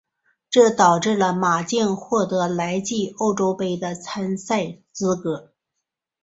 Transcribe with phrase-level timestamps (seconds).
[0.49, 5.51] 这导致了马竞获得来季欧洲杯的参赛资格。